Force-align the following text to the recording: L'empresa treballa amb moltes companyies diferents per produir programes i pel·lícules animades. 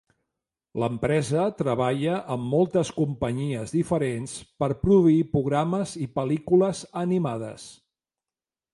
L'empresa 0.83 1.43
treballa 1.59 2.15
amb 2.37 2.47
moltes 2.55 2.91
companyies 2.97 3.75
diferents 3.77 4.35
per 4.65 4.73
produir 4.87 5.21
programes 5.37 5.97
i 6.07 6.11
pel·lícules 6.21 6.87
animades. 7.07 7.73